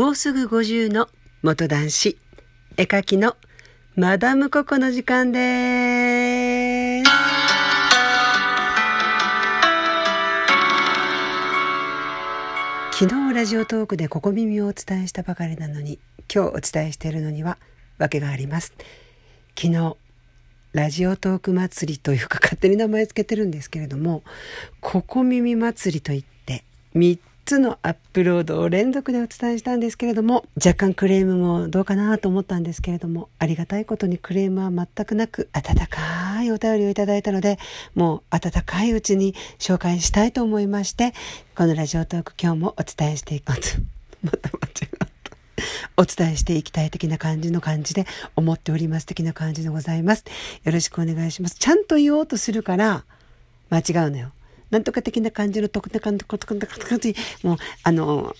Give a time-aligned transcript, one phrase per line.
[0.00, 1.10] もうすぐ50の
[1.42, 2.16] 元男子、
[2.78, 3.36] 絵描きの
[3.96, 7.10] マダムココの時間です。
[12.98, 15.98] 昨日ラジオトークでここ耳をお伝えしたばかりなのに
[16.34, 17.58] 今日お伝えしているのには
[17.98, 18.72] 訳があります
[19.54, 19.96] 昨日
[20.72, 24.22] ラジオトーク祭りというか勝手に名前つけてるんですけれども
[24.80, 26.64] ここ耳祭りといって
[26.94, 27.18] 3
[27.50, 37.58] つのアップロードを連続でお伝えしたんですけれども若干クレームもどうかなと思ったんですけれどもありがたいことにクレームは全くなく温かいお便りをいただいたので
[37.96, 41.12] もう温かいうちに紹介したいと思いまして
[41.56, 43.82] このラジオトーク今日もお伝えしていきます
[44.22, 45.06] また間違った。
[45.96, 50.24] お伝えしていきたい的な感じの感じで思っております的な感じでございます。
[50.62, 51.56] よろしくお願いします。
[51.58, 53.04] ちゃんと言おうとするから
[53.70, 54.30] 間違うのよ。
[54.70, 58.34] なんとか的な感じの特な感じ、もう、あの、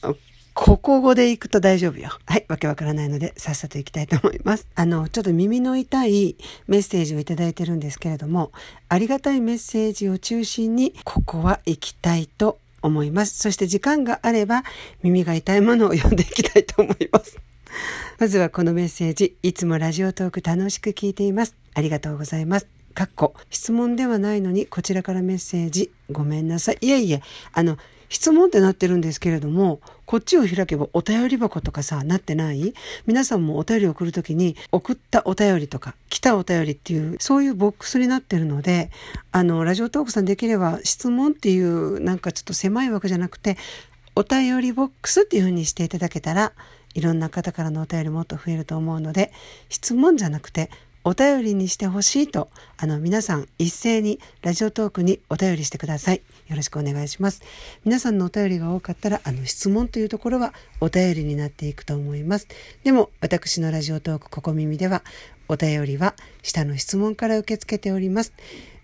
[0.53, 2.11] ここ語で行くと大丈夫よ。
[2.27, 4.69] はい、わけわからないので、さっさと行きたいと思います。
[4.75, 8.53] あの、ちょっと耳の痛いメッセージをいただいてるんですけれども、
[8.89, 13.39] ありがたいメッセージを中心に、ここは行きたいと思います。
[13.39, 14.65] そして時間があれば、
[15.03, 17.39] 耳が痛いものを読んでいきたいと思います。
[18.19, 21.55] まずはこのメッセージ、いつもラジオトーク楽しく聞いています。
[21.75, 22.80] ありがとうございます。
[22.95, 25.91] かっこ質問ではないのにこちらからメッセージ。
[26.11, 26.79] ごめんなさい。
[26.81, 32.75] いえいえ、あの、質問ってなってるんですけれども、こっちを開けばお便り箱とかさ、なってない？
[33.07, 38.91] 皆さんもお便りを送るときに、送ったお便りとか、来たお便りっていう、そういうボックスになってるので、
[39.31, 43.57] あの、ラジオトークさんできれば質問っていう、なんかちょっと狭い枠じゃなくて、
[44.17, 46.53] お便りボックスっていう風にしていただけたら、
[46.95, 49.31] いろんな方からのお便りもっと増えると思うので、
[49.69, 50.69] 質問じゃなくて、
[51.03, 56.23] お便りにしてほしいと、あの、皆さん一斉にラジオトークにお便りしてください。
[56.49, 57.43] よろしくお願いします。
[57.85, 62.49] 皆さんのお便りが多かったら、あの、質問というところはお便りになっていくと思います。
[62.85, 65.03] でも、私のラジオトークここ耳では、
[65.49, 68.35] お便りは下の質問から受け付けております。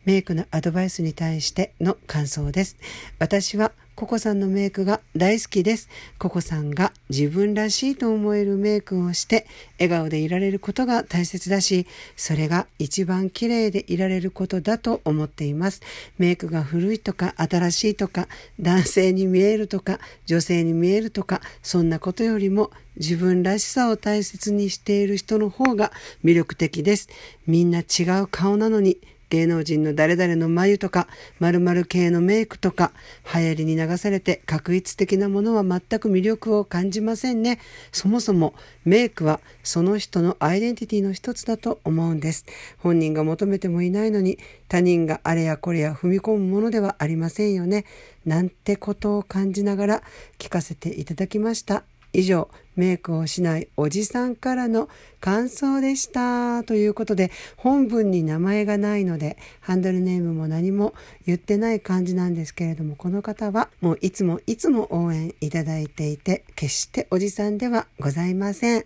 [0.06, 2.76] メイクのアドバイスに対しての感想です。
[3.18, 5.88] 私はココさんのメイクが大好きです。
[6.18, 9.46] ココさんが自分らしいと思えるメイクをして
[9.78, 15.80] 笑顔でいられることが大切だし、それが一番綺麗でいられることだと思っています。
[16.18, 18.28] メイクが古いとか新しいとか
[18.60, 25.90] 男性に見えるとか女性に見えるとかそんなことよりも自分らしさを大切にしている人の方が
[26.22, 27.08] 魅力的です。
[27.46, 28.98] みんな違う顔なのに
[29.30, 31.08] 芸能人の誰々の眉とか、
[31.40, 32.92] 〇〇系のメイクとか、
[33.34, 37.58] 流行りに流されて確一的なものは全く魅力を感じませんね。
[37.92, 38.54] そもそも
[38.84, 42.46] メイクはその人のアイデンティティの一つだと思うんです。
[42.78, 44.38] 本人が求めてもいないのに、
[44.68, 47.84] 他人があれやこれや踏み込むものではありませんよね。
[48.24, 50.02] なんてことを感じながら
[50.38, 51.84] 聞かせていただきました。
[52.12, 54.88] 以上、メイクをしないおじさんからの
[55.20, 56.62] 感想でした。
[56.64, 60.94] ということで、本文に名前がないので、ハンドルネームも何も
[61.26, 68.84] 言ってない感じなんですけれども、この方はもういつもいつも応援いただいていて、決しておじさんではございません。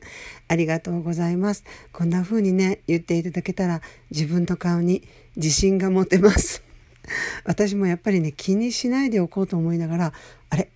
[0.49, 1.65] ありがとうございます。
[1.93, 5.03] こんな風にね、言っていただけたら、自分の顔に
[5.37, 6.63] 自信が持てます。
[7.45, 10.13] 私もやっぱりね、気にしないでおこうと思いながら、
[10.51, 10.71] あれ？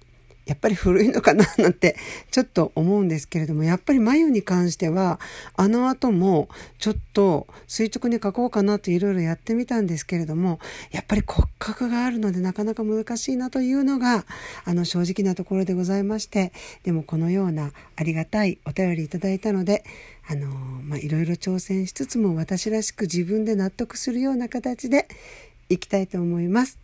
[0.46, 1.96] やっぱり古いのかななんて
[2.30, 5.18] ちょっと思うんですけれども、やっぱり眉に関しては、
[5.56, 10.58] あの後もちょっと垂直に描こうかなといろいろやってみたんですけれども、
[10.90, 14.26] やっぱり骨格があるのでなかなか難しいなというのが、
[14.64, 16.52] あの正直なところでございまして、
[16.82, 19.84] でもこのようなありがたいお便りいただいたので、
[20.28, 25.08] あの、まあ、いろいろ挑戦しつつも私らしく自分で納得するような形で
[25.68, 26.78] いきたいと思います。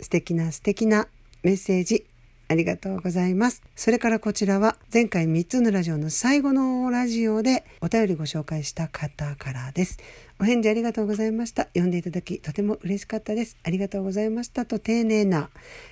[0.00, 1.08] 素敵な素敵な
[1.42, 2.04] メッセージ
[2.50, 3.62] ありがとうございます。
[3.76, 9.98] それからこちらは前回3つのラジオの最後のラジオでお便りご紹介した方からです。
[10.40, 11.64] お返事ありがとうございました。
[11.64, 13.58] 読んでいただきとても嬉しかったです。
[13.64, 15.50] ありがとうございましたと丁寧な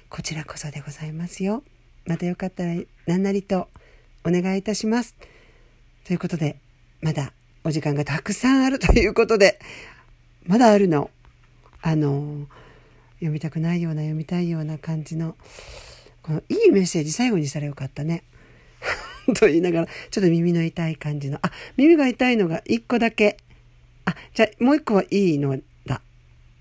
[0.08, 1.62] こちらこそでございますよ。
[2.06, 2.74] またよかったら
[3.06, 3.68] 何なりと
[4.24, 5.14] お願いいたします。
[6.06, 6.56] ということで、
[7.02, 7.32] まだ
[7.64, 9.60] お時間がたくさんあるということで、
[10.46, 11.10] まだあるの。
[11.82, 12.46] あの、
[13.16, 15.36] 読みたくないような読みたいような感じの
[16.26, 18.24] このいいメッセージ最後にしたらよかったね。
[19.38, 21.38] と言いながら、ちょっと耳の痛い感じの。
[21.40, 23.36] あ、耳が痛いのが一個だけ。
[24.04, 26.00] あ、じゃあもう一個はいいのだ。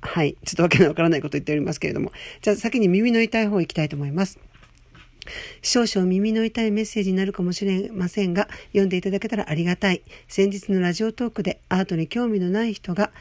[0.02, 0.38] はい。
[0.46, 2.12] ちょっとわけのわからないこと言っておりますけれども。
[2.42, 4.40] じゃあ先に耳の痛い方行きたいと思います。
[5.64, 10.04] 少々耳の痛いメッセージになるかもしれませんが、読んでいただけたらありがたい。
[10.28, 13.12] 先日のラジオトークでアートに興味のない人が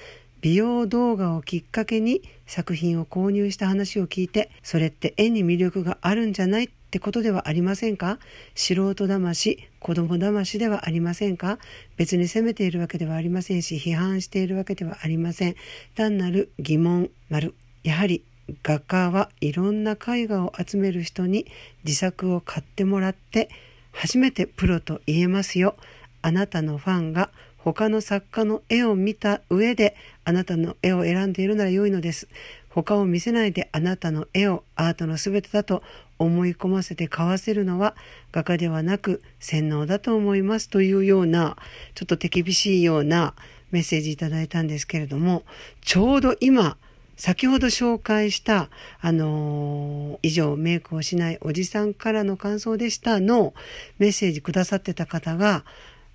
[0.45, 8.19] 美容動画をきっかけに作品を購入した話を聞いて、それって絵に魅力があるんじゃないってことではありませんか？
[8.55, 11.59] 素人魂、子供魂ではありませんか？
[11.97, 15.57] 別に責めているわけではありませんし、批判しているわけではありません。
[15.95, 17.55] 単なる疑問、丸。
[17.83, 18.23] やはり
[18.63, 21.47] 画家はいろんな絵画を集める人に
[21.85, 23.49] 自作を買ってもらって
[23.93, 25.75] 初めてプロと言えますよ。
[26.21, 27.31] あなたのファンが
[27.65, 32.29] 他の作家の絵を見た上であなたの絵を選んでいるなら良いのです。
[32.69, 35.83] 他を見せないであなたの絵をアートの全てだと
[36.19, 37.97] 思い込ませて買わせるのは
[38.33, 41.57] 画家ではなく洗脳だと思いますというような
[41.95, 43.35] ちょっと手厳しいような
[43.71, 45.45] メッセージいただいたんですけれども
[45.81, 46.77] ちょうど今
[47.17, 48.69] 先ほど紹介した、
[49.01, 53.55] あのー、以上メイクをしないおじさんからの感想でしたの
[53.99, 55.65] メッセージくださってた方が、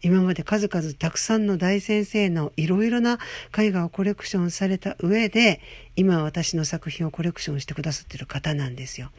[0.01, 3.19] 今まで数々たくさんの大先生のいろいろな
[3.57, 5.61] 絵画をコレクションされた上で、
[5.95, 9.11] 今私の作品をコレクションしてくださってる方なんですよ。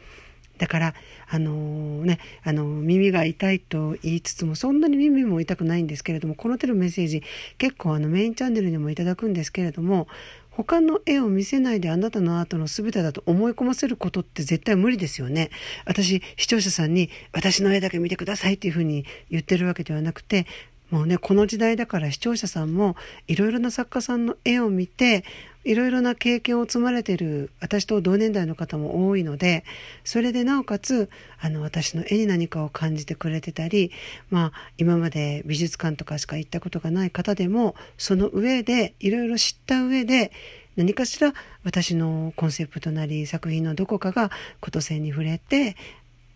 [0.57, 0.93] だから、
[1.27, 7.23] あのー、ね、あの、耳が痛いと言いつつも、そんなに耳も痛くないんですけれども、この手のメッセージ、
[7.57, 10.07] 結構あのメインチャンネルにもいただくんですけれども、
[10.51, 15.49] 他の絵を見せないであなたのアートの全てだと思い込ませることって絶対無理ですよね。
[15.85, 20.45] 私、視聴者さんに私の絵だけ見てくださいっていうふうに言ってるわけではなくて、
[20.91, 22.97] もうね、この時代だから視聴者さんも
[23.27, 25.23] いろいろな作家さんの絵を見て、
[25.63, 29.63] いろいろな経験を積まれてる私と同年代の方も多いので、
[30.03, 31.09] それでなおかつ、
[31.39, 33.91] あの、私の絵に何かを感じてくれてたり、
[34.29, 40.31] まあ、今まで美術館とかしか行ったことがない方でも、その上で、いろいろ知った上で、
[40.77, 41.33] 何かしら
[41.63, 45.75] 私のコンセプトなり作品のどこかが琴線に触れて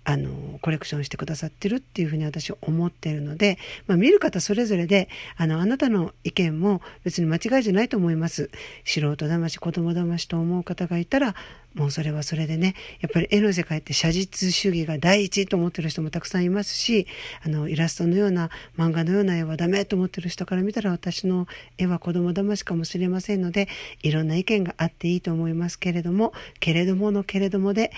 [0.05, 3.57] あの、コレクションしてくださってるっていうふうに私は思っているので、
[3.87, 8.51] まあ見る方それぞれで、あの、あなたの意見も別に間違いじゃないと思います。
[8.85, 11.35] 素人魂、子供魂と思う方がいたら、
[11.73, 17.07] もうそれはそれでね、やっぱり絵の世界って写実主義が第一と思ってる人もたくさんいますし、
[17.43, 21.47] あの、イラストのような漫画のような絵はダメと思ってる人から見たら私の
[21.79, 23.67] 絵は子供魂かもしれませんので、
[24.03, 27.91] いろんな意見があっていいと思いますけれども、けれどものけれどもで、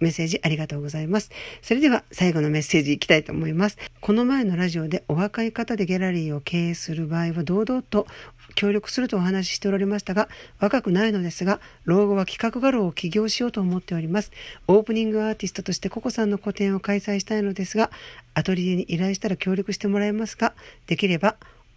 [0.00, 1.30] メッセージありがとうございます。
[1.62, 3.78] それでは最後のメッセージいきたいと思います。
[4.00, 8.06] この前のラジオでお若い方でギャラリーを経営する場合は堂々と
[8.54, 14.30] 協力するとお話ししておられましたが、若くないのですが、老後は企画画廊を起業しようと思っております。
[14.68, 17.90] オープニングアーティストとしてココさんの個展を開催したいのですが、
[18.34, 20.54] アトリエに依頼したら協力してもらえますが、
[20.86, 21.36] できれば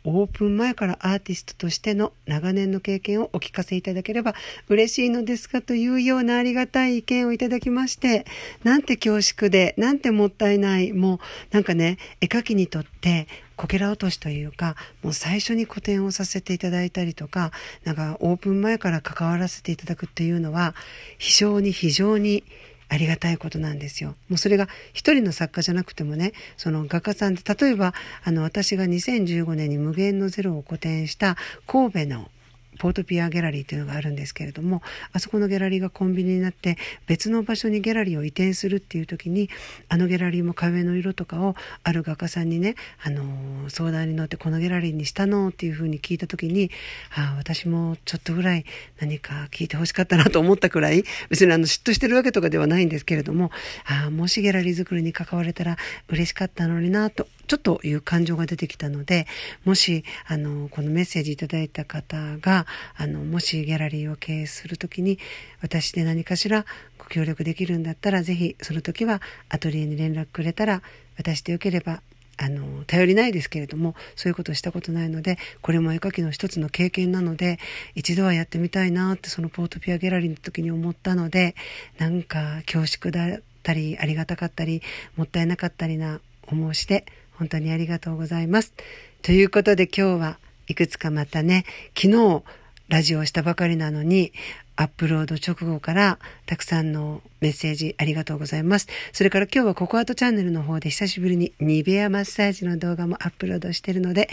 [0.09, 4.35] オープン前からアーティストとしての長年の経験をお聞かせいただければ
[4.69, 8.25] 嬉しいのですかというようなありがたい意見をいただきまして、
[8.63, 11.19] なんて恐縮で、なんてもったいない、もう
[11.51, 13.27] なんかね、絵描きにとって
[13.57, 17.51] こけら落としというか、もう最初に個展をさせていただいたりとか、
[17.83, 20.73] なんかオープン前から関わらせていただくっていうのは、
[21.17, 22.45] 非常に非常に
[22.89, 24.15] ありがたいことなんですよ。
[24.29, 27.93] もうそれが一人の作家じゃなくてもね、その画家さんで、例えば、
[28.23, 31.35] あの、私が2015年に無限のゼロを個展した
[31.65, 32.29] 神戸の
[32.77, 34.81] ポートピアギャラリーというのがあるんですけれども
[35.13, 39.49] あそこのギャラリーがコンビニになって別の場所にギャラリーを移転するっていう時に
[39.89, 46.71] あのギャラリーも壁の色とかをある画家さんにね、あのー、相談に乗ってこのギャラリーにしたのっていうふうに聞いた時に
[47.15, 48.65] ああ私もちょっとぐらい
[48.99, 53.51] 何か聞いてほしかったなと思ったくらい別にあの嫉妬してるわけとかではないんですけれども
[53.85, 55.77] ああもしギャラリー作りに関われたら
[56.09, 59.25] 嬉しかったのになとちょっという感情が出てきたので、
[59.65, 65.17] もし、あの、このメッセージいただいた方が、あの、もしギャラリーを経営するときに、
[65.61, 66.65] 私で何かしら
[66.97, 70.81] ご協力できるんだったら、ぜひ、その時はアトリエに連絡くれたら、
[71.17, 72.01] 私でよければ、
[72.37, 77.59] あの、頼りないですけれども、そういうことをしたことないので、これも絵描きの一つの経験なので、
[77.95, 81.55] 一度はやってみたいなって、そのポートピアギャラリーの時に思ったので、
[81.97, 84.83] なんか恐縮だったり、ありがたかったり、
[85.15, 87.05] もったいなかったりな思うして、
[87.37, 88.73] 本当にありがとうございます。
[89.21, 91.65] ということで今日はいくつかまたね、
[91.95, 92.43] 昨日
[92.89, 94.33] ラジオをしたばかりなのに、
[94.75, 98.87] アップロード直後からたくさんのメッセージありがとうございます。
[99.13, 104.29] それから今日はココアートチャンネルの方で久しぶりにニベアマッサージの動画もアップロードしてるので、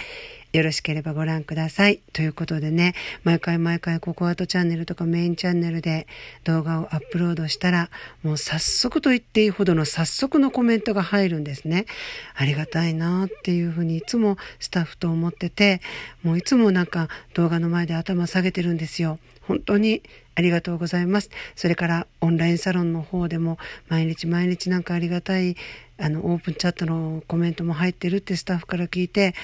[0.52, 2.00] よろしければご覧ください。
[2.12, 2.94] ということでね、
[3.25, 6.06] 毎回毎回ココアートチャンネルとかメインチャンネルで
[6.44, 7.90] 動画をアップロードしたら、
[8.23, 11.87] もう早速と言っていいほどの早速のコメントが入るんですね。
[12.37, 15.80] ありがたいなっていうふうにいつもスタッフと思ってて、
[16.23, 19.18] もういつもなんか動画の前で頭下げてるんですよ。
[19.42, 20.02] 本当に
[20.37, 21.30] ありがとうございます。
[21.56, 23.58] それからオンラインサロンの方でも
[23.88, 25.56] 毎日毎日なんかありがたい
[25.98, 29.34] あのオープンチャットのコメントも入ってるってスタッフから聞いて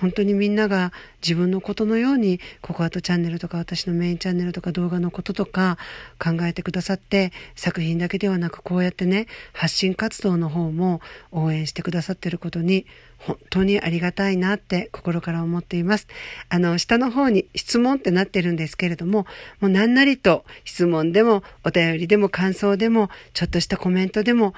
[0.00, 5.76] 本当にみんなが自分のことのようにココアトチャンネルとか私のメインチャンネルとか動画のこととか
[6.18, 11.00] 考えてくださって作品だけではなくこうやってね発信活動の方も
[11.32, 12.86] 応援してくださってることに
[13.18, 16.06] 本当にありがたいなって心から思っています。
[16.48, 19.26] あの下の方に質問ってなってるんですけれども
[19.60, 24.54] もう何なりと質問でもお便りでも感想でもちょっとしたコメントでも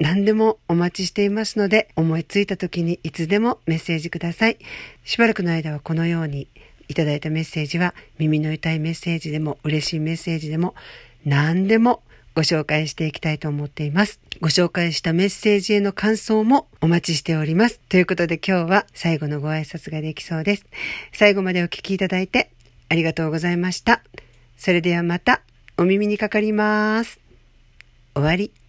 [0.00, 4.58] 何でもお待ちしていますので、思いついた時にいつでもメッセージください。
[5.04, 6.48] しばらくの間はこのように
[6.88, 10.74] いただいたメッセージは耳の痛いメッセージでも嬉しいメッセージでも
[11.24, 12.02] 何でも
[12.34, 14.20] ご紹介していきたいと思っています。
[14.40, 17.80] ご紹介したメッセージへの感想もお待ちしております。
[17.88, 20.66] ということで今日は最後のご挨拶ができそうです。
[21.12, 22.50] 最後までお聴きいただいて
[22.88, 24.02] ありがとうございました。
[24.56, 25.42] それではまた
[25.76, 27.20] お耳にかかります。
[28.14, 28.63] 終わり。